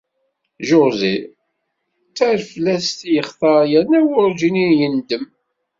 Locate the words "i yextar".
3.03-3.61